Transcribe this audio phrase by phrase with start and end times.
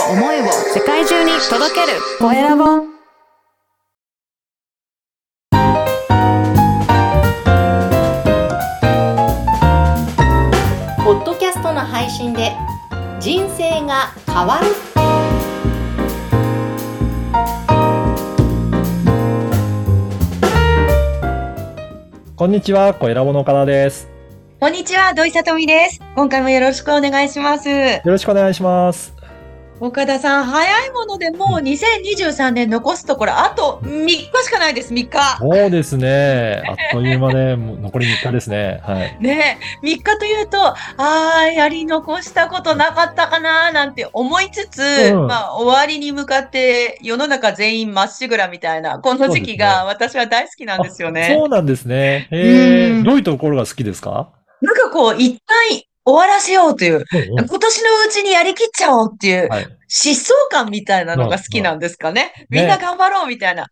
[0.00, 2.64] を思いを世界中に届けるコエラボ
[11.04, 12.52] ポッドキャストの配信で
[13.20, 14.66] 人生が変わる
[22.36, 24.08] こんにちは、小ラボの岡田です。
[24.60, 26.00] こんにちは、土井さとみです。
[26.16, 27.68] 今回もよろしくお願いします。
[27.68, 29.13] よろしくお願いします。
[29.80, 35.38] 岡田さん、早いものでもう2023年残すところ、あと3日しかないです、3日。
[35.38, 36.62] そうですね。
[36.66, 38.80] あっという間で、もう残り3日ですね。
[38.84, 39.16] はい。
[39.20, 44.80] ねえ、3日というと、ああ、やり残したことなかったかななんて思いつつ、
[45.12, 51.34] うんまあ、終わりに向かって世の中全員まっしぐらみたいな、この時期が私は大好きなんですよあね。
[51.36, 52.28] そうなんですね。
[52.30, 54.30] えどういうところが好きですか？
[54.62, 59.66] なんかこう、一旦終わらせようという、うんうん今年のうちにやりきっちゃおうっていう、はい。
[59.88, 62.32] 疾走感みたいなのが好きなんですかね。
[62.50, 63.68] うんみんな頑張ろうみたいな。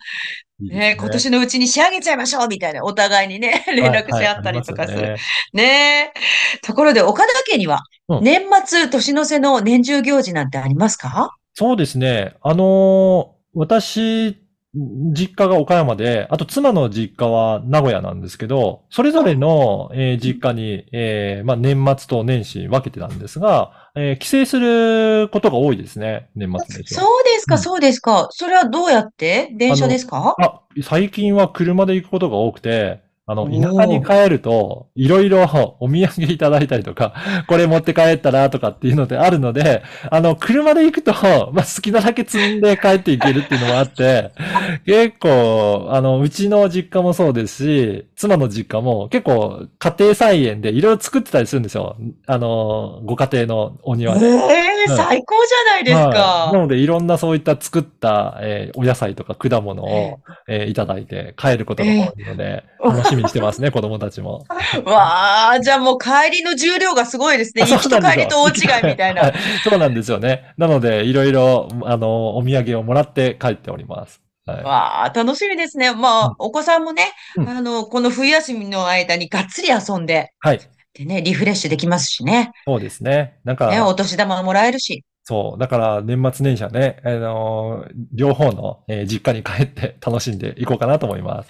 [0.61, 4.99] いいですね今年のうちに仕上げちゃいましょうみたいな、お互いにね、連絡し合ったりとかする。
[4.99, 5.21] はいはい
[5.55, 6.59] ねえ。
[6.65, 11.37] ところで、岡田家には、うん年末、年の瀬の年中行事なんてありますか？
[11.55, 12.35] そうですね。
[12.43, 14.42] あのー私、
[14.75, 27.03] 実家が岡山で、あと妻の実家は名古屋なんですけど、それぞれの、えー実家に、えーまあ、年末と年始分けてたんですが、えー帰省することが多いですね、年末年始は。
[27.03, 28.29] そうですか、うんそうですか。
[28.31, 29.51] それはどうやって？
[29.55, 30.37] 電車ですか？
[30.41, 35.43] あ、最近は車で行くことが多くて、あの、田舎に帰ると、いろいろ
[35.79, 37.15] お土産いただいたりとか、
[37.47, 41.13] これ持って帰ったらとかっていうのであるので、あの、車で行くと、
[41.55, 44.33] まあ、好きなだけ積んで帰っていけるっていうのもあって、
[44.87, 51.97] 結構、あの、うちの実家もそうですし、妻の実家も結構家庭菜園でいろいろ作ってたりするんですよ。
[52.27, 54.27] あの、ご家庭のお庭で。
[54.27, 56.51] ええうん最高じゃないですはいなか。
[56.53, 64.45] ので、いろんなそういった作った、えーお野菜とか果物えを、えーいただいて帰ることが多いので、え楽しみにしてますね、子供たちも。
[64.85, 67.63] わあ、じゃあもう帰りの重量がすごいですね。
[67.65, 69.33] あ行きと帰りと大違そうなんですよいみたいはな。
[69.65, 70.53] そうなんですよね。
[70.57, 74.21] なので、いろいろ、あの、お土産をもらって帰っております。
[74.47, 74.63] はい。
[74.65, 75.93] わあ、楽しみですね。
[75.93, 80.61] まうんあ、お子さんもね、うんあの、この冬休みの間にがっつり遊んで、はい。
[80.95, 82.53] でね、リフレッシュできますしね。
[82.67, 83.39] そうですね。
[83.45, 85.05] なんか、ね、お年玉もらえるし。
[85.25, 85.61] そう。
[85.61, 91.49] だから、年末年始はね、あのー両方の、えー実家に帰って楽しんでいこうかなと思います。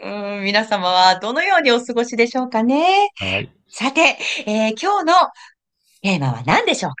[0.00, 3.10] うん、皆様はどのようにお過ごしでしょうかね？
[3.16, 3.50] はい。
[3.68, 5.14] さて、えー今日の
[6.02, 6.90] テーマは何でしょう？
[6.90, 6.96] か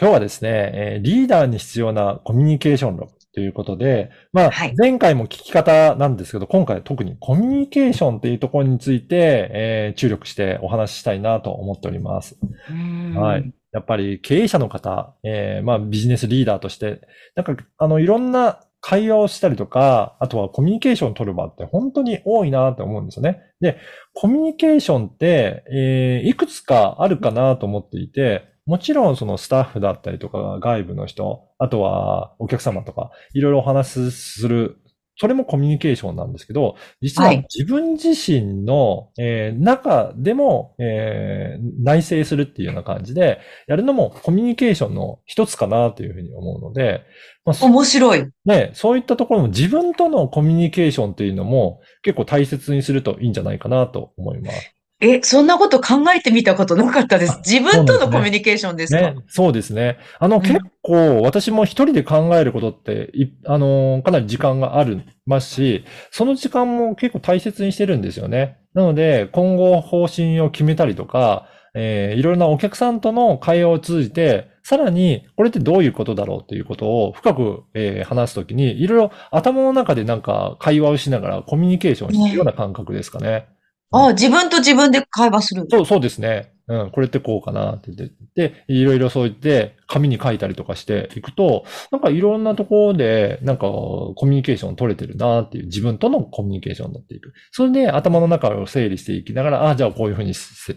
[0.00, 12.38] 今日はですね、えーリーダーに必要なコミュニケーション力ということで、まあはい、前回も聞き方なんですけど、今回は特にコミュニケーションっていうところについて、えー注力してお話ししたいなと思っております。
[12.70, 13.52] うんはい。
[13.76, 17.02] やっぱり経営者の方、えーまあビジネスリーダーとして、
[17.34, 23.42] なんか、あの、いろんな会話をしたりとか、あとはコミュニケーションを取る場って本当に多いなと思うんですよね。
[23.60, 23.78] で、
[24.14, 34.78] コミュニケーションって、えーいくつかあるかなと思っていて、もちろんそのスタッフだったりとか外部の人、あとはお客様とか、いろいろお話しする、
[35.16, 47.04] それもコミュニケーションなんですけど、実ははい自分自身の、えー中でも、えー内省するっていうような感じで、やるのもコミュニケーションの一つかなというふうに思うので、
[47.44, 48.28] まあ、そ面白い。
[48.44, 54.75] ね、そういったところも自分とのコミュニケーションっていうのも結構大切にするといいんじゃないかなと思います。
[55.00, 57.38] え、そんなこと考えてみたことなかったですあ。
[57.44, 59.00] 自分とのコミュニケーションですか？
[59.02, 59.98] ね、そうですね。
[60.18, 68.56] あの、ん結構、私も一人で考えることって、いあの、かなり時間がありますし、その時間も結構大切にしてるんですよね。
[68.72, 83.48] なので、今後方針を決めたりとか、えーいろいろなお客さんとの会話を通じて、さらに、これってどういうことだろうっていうことを深く、えー話すときに、いろいろ頭の中でなんか会話をしながらコミュニケーションしているような感覚ですかね。
[83.90, 85.66] あ、自分と自分で会話する。
[85.70, 86.52] そう、そうですね。
[86.68, 88.16] うん、これってこうかなって言って、
[88.48, 97.32] で、いろいろそう言って、紙に書いたりとかしていくと、なんかいろんなところで、なんかコミュニケーション取れてるなっていう、自分とのコミュニケーションになっていく。
[97.52, 100.74] それで頭の中を整理していきながら、ああ、じゃあこういうふうに進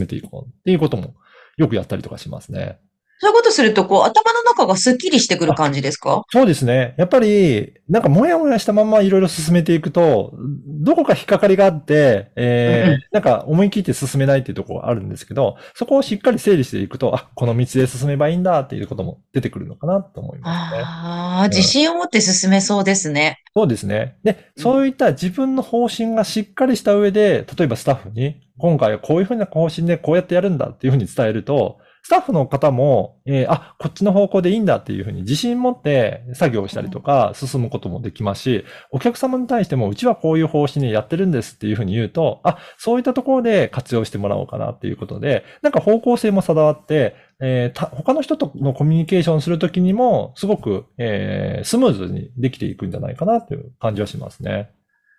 [0.00, 1.14] めていこうっていうことも
[1.56, 2.78] よくやったりとかしますね。
[3.22, 6.24] そういうことすると、こう、頭の中がスッキリしてくる感じですか？
[6.32, 6.96] そうですね。
[6.98, 10.32] やっぱり、なんかもやもやしたままいろいろ進めていくと、
[10.66, 20.82] どこか引っかかりがあって、えーうんうんなんか思い切って進めないっていうところがあるんですけど、そこをしっかり整理していくと、あ、この道で進めばいいんだっていうことも出てくるのかなと思いますね。
[20.82, 23.38] ああ、自信を持って進めそうですね。
[23.54, 24.16] そうですね。
[24.24, 54.70] で、そういった自分の方針がしっかりした上で、例えばスタッフに、今回はこういうふうな方針でこうやってやるんだっていうふうに伝えると、スタッフの方も、えーあ、こっちの方向でいいんだっていうふうに自信持って作業したりとか進むこともできますし、お客様に対しても、うちはこういう方針でやってるんですっていうふうに言うと、あ、そういったところで活用してもらおうかなっていうことで、なんか方向性も定わって、えーた他の人とのコミュニケーションするときにも、すごく、えースムーズにできていくんじゃないかなという感じはしますね。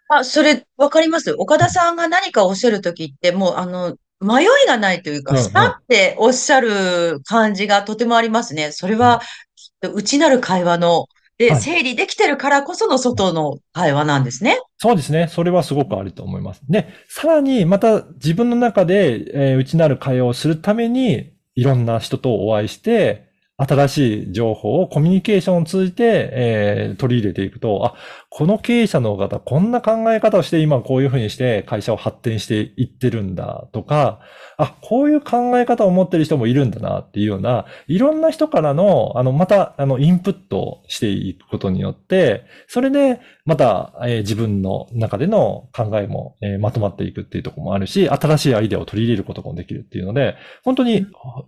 [0.10, 8.72] あ、それ、わかります岡田さんが何かおっしゃるときって、もう、あの、迷いがないというか、うんうんスパっておっしゃる感じがとてもありますね。
[8.72, 9.22] それは、
[9.56, 14.60] きっと内なる会話の、で、はい整理できてるからこその外の会話なんですね。
[14.78, 15.28] そうですね。
[15.30, 16.62] それはすごくあると思います。
[16.70, 27.96] で、さらにまた自分の中で、えー内なる会話をするために、いろんな人とお会いして、新しい情報をコミュニケーションを通じて、えー取り入れていくと、あ、
[28.36, 34.22] この経営者の方、こんな考え方をして今こういうふうにして会社を発展していってるんだとか、
[34.58, 51.06] あ、こういう考え方を持ってる人もいるんだなっていうような、いろんな人からの、あの、また、あの、インプットをしていくことによって、それで、また、えー自分の中での考えも、えーまとまっていくっていうところもあるし、新しいアイデアを取り入れることもできるっていうので、本当に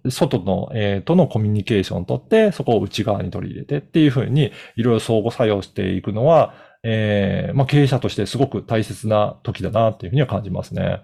[0.10, 6.54] 外の、えーとのコミュニケーションを取って、そこを内側に取り入れてっていうふうに、いろいろ相互作用していくのは、
[6.88, 11.02] えーまあ、経営者としてすごく大切な時だなっていうふうには感じますね。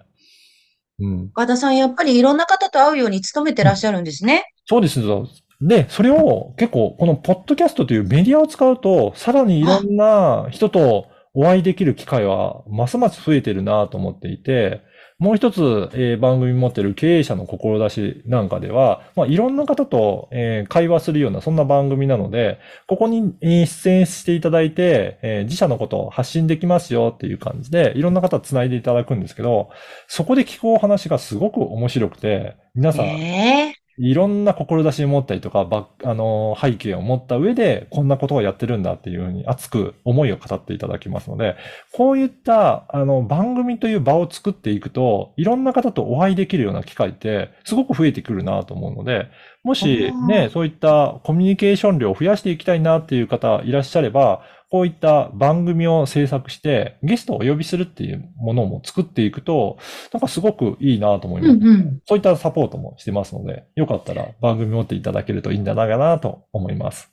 [1.00, 1.24] うん。
[1.30, 4.44] 岡田さん、やっぱりいろんな方と会うように努めてらっしゃるんですね。
[4.66, 5.28] そうですよ。
[5.60, 14.82] で、それを結構、このポッドキャストというメディアを使うと、さらにいろんな人とお会いできる機会は、ますます増えてるなと思っていて、
[15.22, 15.60] もう一つ、
[15.94, 22.58] えー番組持ってる経営者の志なんかでは、まあ、いろんな方と、えー会話するような、そんな番組なので、
[22.88, 29.70] ここに、え出演していただいて、えー自社のことを発信できますよっていう感じで、いろんな方つないでいただくんですけど、
[30.08, 33.74] そこで聞くお話がすごく面白くて、皆さん、え。
[33.78, 41.54] ーいろんな志を持ったりとか、ばあの、背景を持った上で、こんなことをやってるんだっていうふうに熱く思いを語っていただきますので、
[41.92, 49.28] こういった、あの、番組という場を作っていくと、いろんな方とお会いできるような機会って、すごく増えてくるなと思うので、
[49.62, 54.42] もしうんね、そういったコミュニケーション量を増やしていきたいなっていう方いらっしゃれば、
[54.72, 59.76] こういった番組を制作して、ゲストをお呼びするっていうものも作っていくと、
[60.14, 61.58] なんかすごくいいなと思います。
[61.58, 62.00] うんうん。
[62.06, 67.12] そういったサポートもしてますので、よかったら番組持っていただけるといいんじゃないかなと思います。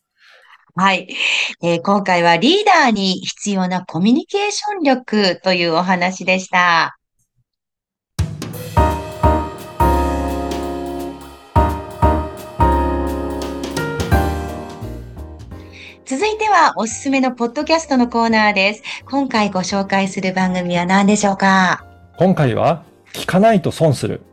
[0.76, 1.14] はい。
[1.62, 6.99] えー今回はリーダーに必要なコミュニケーション力というお話でした。
[16.10, 18.82] 続いてはおすすめのポッドキャストのコーナーです。
[19.06, 21.86] 今回ご紹介する番組は何でしょうか？
[22.18, 22.84] 今回は、
[23.14, 24.24] 聞かないと損する。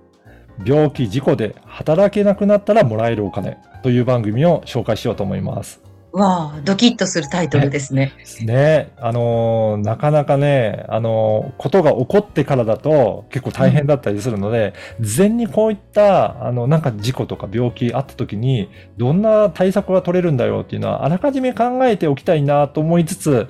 [0.64, 5.82] 病気、事故で働けなくなったらもらえるお金という番組を紹介しようと思います。
[6.16, 8.12] わあ、ドキッとするタイトルですね。
[8.40, 23.48] ね、あのーなかなかね、あのーことが起こってからだと結構大変だったりするので、事前にこういった、あの、なんか事故とか病気あった時に、どんな対策が取れるんだよっていうのは、あらかじめ考えておきたいなと思いつつ、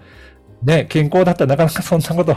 [0.63, 2.35] ね、健康だったらなかなかそんなことを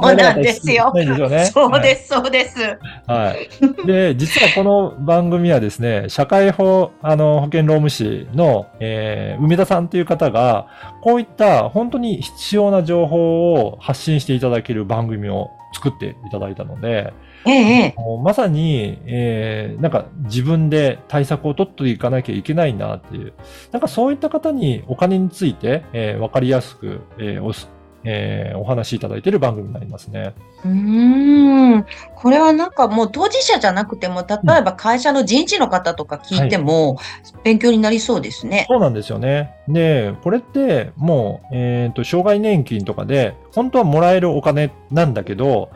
[0.00, 1.46] 考えなんでしょうね。
[1.46, 2.58] そうです、そうです。
[3.06, 3.86] はい。
[3.86, 10.68] で、実はこの番組はですね、社会保、あの、保険労務士の、えー梅田さんという方が、
[11.02, 17.12] こういった本当に必要な情報を発信していただける番組を作っていただいたので、
[17.46, 23.34] ええ、まさに、えーなんか自分で対策を取っていかなきゃいけないなっていう、
[23.72, 27.68] なんかそういった方にお金について、えーわかりやすく、えーおす
[28.04, 30.34] えーお話しいただいている番組になりますね。
[30.64, 31.86] うーん。
[32.14, 36.98] これはなんかもう当事者じゃなくても、例えば会社の人事の方とか聞いても、
[37.44, 38.66] 勉強になりそうですね。
[38.68, 39.54] そうなんですよね。
[39.68, 45.70] で、これってもう、えっ、と、障害年金とかで、本当はもらえるお金なんだけど、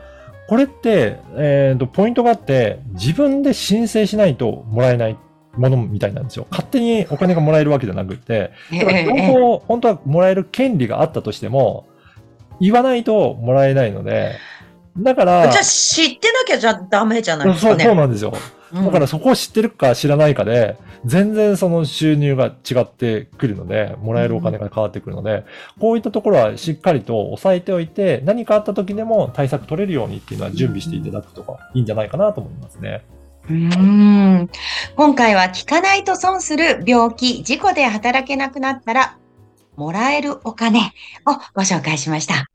[0.50, 5.16] これって、えっ、と、ポイントがあって、自分で申請しないともらえない
[5.56, 6.48] ものみたいなんですよ。
[6.50, 11.86] 勝手にお金がもらえるわけじゃなくて、だから情ええ報を本当はもらえる権利があったとしても、
[12.60, 14.38] 言わないともらえないので、
[14.98, 17.84] だから、じゃあ知ってなきゃじゃダメじゃないですそうかね。
[17.84, 18.32] そうなんですよ。
[18.72, 25.44] うんだからそこを知ってるか知らないかで、全然その収入が違ってくるので、もらえるお金が変わってくるので、
[25.78, 33.04] こういったところはしっかりと押さえておいて、何かあった時でも対策取れるようにっていうのは準備していただくとか、いいんじゃないかなと思いますね。
[33.48, 34.50] うーん
[34.94, 39.16] 今回は聞かないと損する病気、事故で働けなくなったら、
[39.76, 40.92] もらえるお金
[41.26, 42.49] をご紹介しました。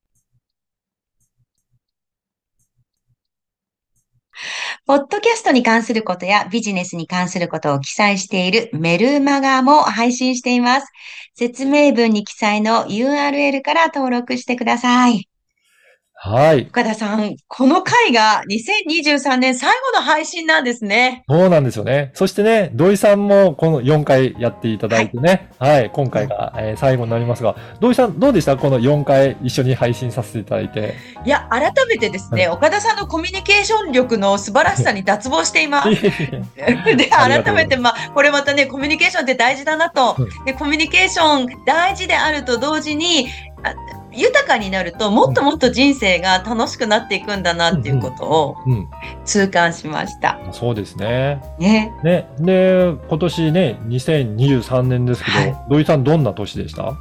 [4.88, 10.88] ポッドキャストに関することやビジネスに関することを記載しているメルマガも配信しています。
[11.34, 15.28] 説明文に記載の URL から登録してください。
[16.28, 16.64] はい。
[16.72, 21.24] 岡田さん、この回が2023年最後の配信なんですね。
[21.30, 22.10] そうなんですよね。
[22.16, 28.58] そしてね、土井さんもこの4回やっていただいてね、はい、今回が、えー最後になりますが、土井さんどうでした？
[28.58, 30.96] この4回一緒に配信させていただいて。
[31.26, 35.90] いや、改めてですね、岡田さんのコミュニケーション力の素晴らしさに脱帽しています。
[36.98, 40.46] で、改めて、まあ、これまたね、コミュニケーションって大事だなとうん。
[40.46, 43.28] で、コミュニケーション大事であると同時に、
[43.64, 43.74] あ
[44.16, 48.88] 豊かになると、もっともっと人生が楽しくなっていくんだなっていうことをうん、
[49.26, 50.40] 痛感しました。
[50.52, 51.42] そうですね。
[51.60, 51.92] ね。
[52.04, 56.94] ね、で、今年ね、2023年ですけど、はい土井さんどんな年でした？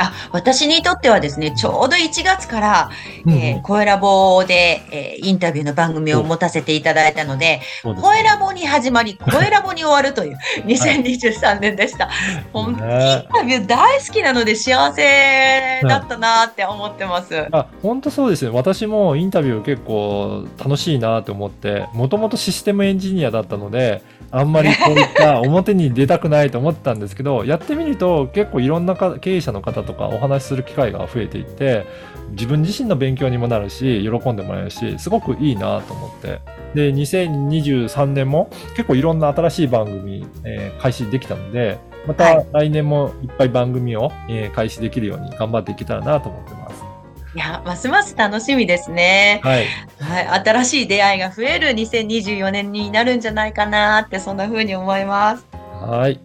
[0.00, 2.90] あ、私にとってはですね、ちょうど1月から、
[3.26, 12.08] うんえー、コエラボで、えーインタビューの番組を持たせていただいたので、ですコエラボに始まり、 コエラボに終わるという2023年でした。
[12.52, 17.46] 本当にインねタビュー大好きなので幸せだったなって思ってます。
[17.52, 18.50] あ、本当そうですね。
[18.52, 31.86] 私もインタビュー結構楽しいなと思って、もともとシステムエンジニアだったので、あんまりこういった表に出たくないと思ってたんですけど、やってみると結構いろんなか経営者の方とかお話しする機会が増えていって、
[32.30, 36.40] 自分自身の勉強にもなるし、喜んでもらえるし、すごくいいなと思って。
[36.74, 46.89] で、2023年も結構いろんな新しい番組、えー開始できたので、またはい来年もいっぱい番組を、えー開始できるように頑張っていけたらなと思ってます。
[47.34, 49.40] いや、ますます楽しみですね。
[49.44, 49.66] はい。
[50.00, 50.26] はい。
[50.40, 55.46] 新しい出会いが増える2024年になるんじゃないかなって、そんな風に思います。
[55.80, 56.18] はい。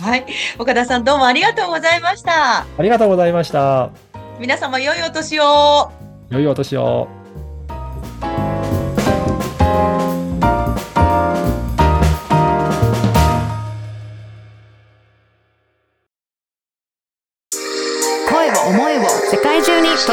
[0.00, 0.26] はい。
[0.58, 2.60] 岡田さんどうもありがとうございました。
[2.60, 3.90] ありがとうございました。
[4.38, 5.90] 皆様良いお年を。
[6.30, 7.08] 良いお年を。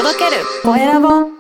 [0.04, 0.44] 届ける。
[0.64, 1.33] コエラボ。